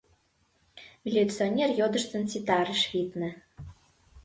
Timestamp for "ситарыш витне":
2.31-3.29